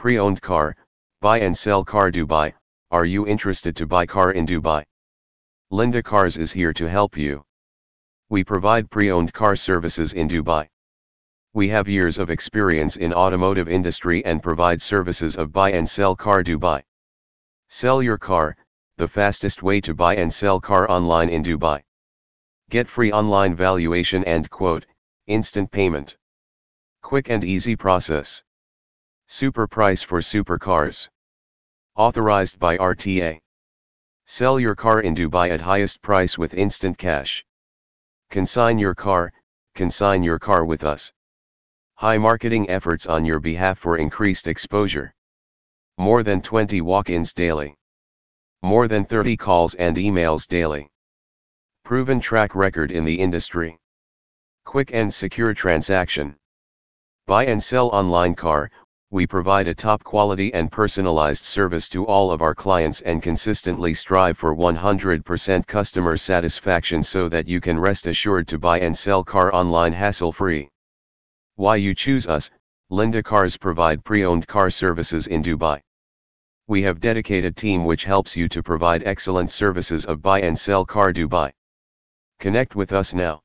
[0.00, 0.74] Pre-owned car,
[1.20, 2.54] buy and sell car Dubai,
[2.90, 4.82] are you interested to buy car in Dubai?
[5.70, 7.44] Linda Cars is here to help you.
[8.30, 10.70] We provide pre-owned car services in Dubai.
[11.52, 16.16] We have years of experience in automotive industry and provide services of buy and sell
[16.16, 16.82] car Dubai.
[17.68, 18.56] Sell your car,
[18.96, 21.82] the fastest way to buy and sell car online in Dubai.
[22.70, 24.86] Get free online valuation and quote,
[25.26, 26.16] instant payment.
[27.02, 28.42] Quick and easy process.
[29.32, 31.08] Super price for supercars.
[31.94, 33.38] Authorized by RTA.
[34.26, 37.44] Sell your car in Dubai at highest price with instant cash.
[38.30, 39.32] Consign your car,
[39.76, 41.12] consign your car with us.
[41.94, 45.14] High marketing efforts on your behalf for increased exposure.
[45.96, 47.76] More than 20 walk-ins daily.
[48.62, 50.90] More than 30 calls and emails daily.
[51.84, 53.78] Proven track record in the industry.
[54.64, 56.34] Quick and secure transaction.
[57.28, 58.72] Buy and sell online car,
[59.12, 63.92] we provide a top quality and personalized service to all of our clients and consistently
[63.92, 69.24] strive for 100% customer satisfaction so that you can rest assured to buy and sell
[69.24, 70.68] car online hassle free.
[71.56, 72.52] Why you choose us,
[72.88, 75.80] Linda Cars provide pre-owned car services in Dubai.
[76.68, 80.84] We have dedicated team which helps you to provide excellent services of buy and sell
[80.84, 81.50] car Dubai.
[82.38, 83.42] Connect with us now.